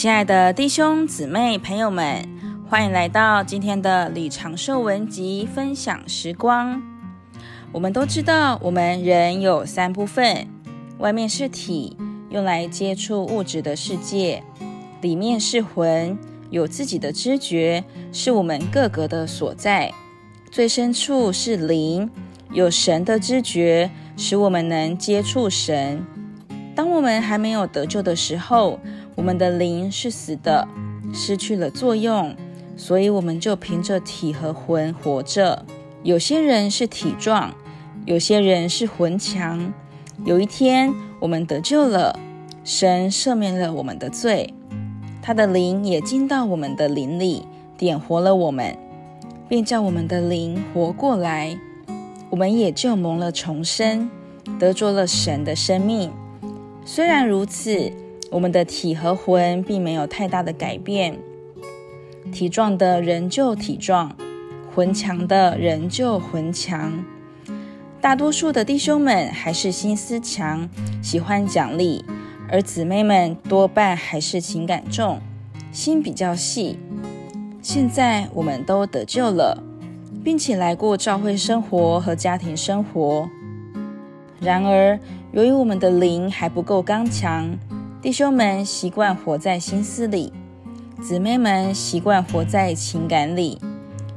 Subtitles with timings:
[0.00, 2.26] 亲爱的弟兄姊妹朋友们，
[2.66, 6.82] 欢迎来到今天的李长寿文集分享时光。
[7.70, 10.48] 我们都知道，我们人有三部分：
[11.00, 11.98] 外面是体，
[12.30, 14.42] 用来接触物质的世界；
[15.02, 19.90] 里面是魂，有自己的知觉，是我们各个的所在；
[20.50, 22.10] 最深处是灵，
[22.54, 26.02] 有神的知觉，使我们能接触神。
[26.74, 28.80] 当我们还没有得救的时候，
[29.20, 30.66] 我们的灵是死的，
[31.12, 32.34] 失去了作用，
[32.74, 35.66] 所以我们就凭着体和魂活着。
[36.02, 37.54] 有些人是体壮，
[38.06, 39.74] 有些人是魂强。
[40.24, 42.18] 有一天，我们得救了，
[42.64, 44.54] 神赦免了我们的罪，
[45.20, 47.46] 他的灵也进到我们的灵里，
[47.76, 48.74] 点活了我们，
[49.50, 51.58] 并叫我们的灵活过来，
[52.30, 54.08] 我们也就蒙了重生，
[54.58, 56.10] 得着了神的生命。
[56.86, 57.92] 虽然如此，
[58.30, 61.18] 我们的体和魂并没有太大的改变，
[62.32, 64.14] 体壮的仍旧体壮，
[64.72, 67.04] 魂强的仍旧魂强。
[68.00, 70.68] 大多数的弟兄们还是心思强，
[71.02, 72.04] 喜欢奖励；
[72.48, 75.20] 而姊妹们多半还是情感重，
[75.72, 76.78] 心比较细。
[77.60, 79.60] 现在我们都得救了，
[80.22, 83.28] 并且来过教会生活和家庭生活。
[84.40, 84.98] 然而，
[85.32, 87.58] 由于我们的灵还不够刚强。
[88.02, 90.32] 弟兄们习惯活在心思里，
[91.02, 93.60] 姊妹们习惯活在情感里，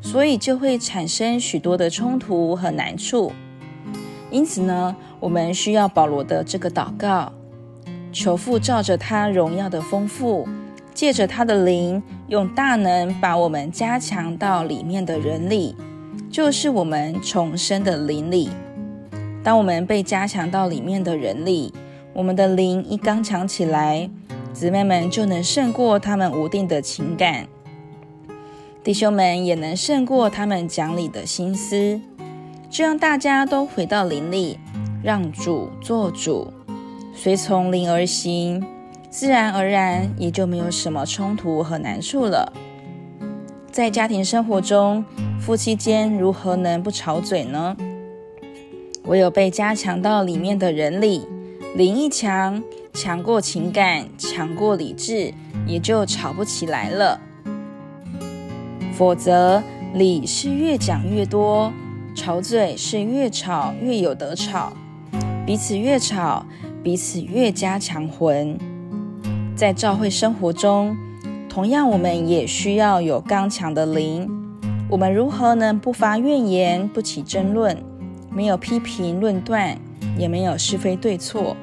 [0.00, 3.30] 所以就会产生许多的冲突和难处。
[4.32, 7.32] 因此呢，我们需要保罗的这个祷告，
[8.12, 10.48] 求父照着他荣耀的丰富，
[10.92, 15.76] 借着他的灵，用大能把我们加强到里面的人里，
[16.28, 18.50] 就是我们重生的灵里。
[19.44, 21.72] 当我们被加强到里面的人里，
[22.14, 24.10] 我们的灵一刚强起来，
[24.52, 27.46] 姊妹们就能胜过他们无定的情感，
[28.82, 32.00] 弟兄们也能胜过他们讲理的心思。
[32.70, 34.58] 这样大家都回到灵里，
[35.02, 36.48] 让主做主，
[37.14, 38.66] 随从灵而行，
[39.08, 42.52] 自然而然也就没有什么冲突和难处了。
[43.70, 45.04] 在家庭生活中，
[45.40, 47.76] 夫妻间如何能不吵嘴呢？
[49.04, 51.26] 唯有被加强到里面的人里。
[51.74, 52.62] 灵一强，
[52.94, 55.32] 强过情感，强过理智，
[55.66, 57.20] 也就吵不起来了。
[58.92, 59.62] 否则，
[59.94, 61.72] 理是越讲越多，
[62.16, 64.72] 吵嘴是越吵越有得吵，
[65.46, 66.44] 彼此越吵，
[66.82, 68.58] 彼此越加强魂。
[69.54, 70.96] 在教会生活中，
[71.48, 74.28] 同样我们也需要有刚强的灵。
[74.90, 77.76] 我们如何能不发怨言，不起争论，
[78.30, 79.78] 没有批评论断？
[80.16, 81.56] 也没有是非对错，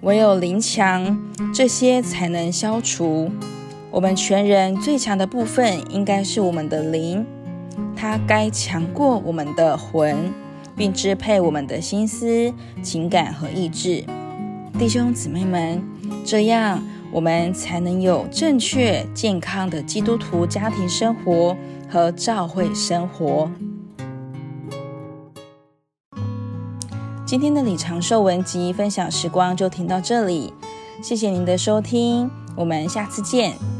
[0.00, 1.18] 唯有灵强，
[1.52, 3.30] 这些才能消除。
[3.90, 7.24] 我们全人最强的部分，应该是我们的灵，
[7.94, 10.32] 它该强过我们的魂，
[10.74, 14.04] 并支配我们的心思、情感和意志。
[14.76, 15.80] 弟兄姊妹们，
[16.24, 16.82] 这样
[17.12, 21.56] 我们才能有正确健康的基督徒家庭生活
[21.88, 23.48] 和教会生活。
[27.26, 30.52] 今天的李长寿文集分享时光就停到这里，
[31.02, 33.73] 谢谢您的收听，我们下次见。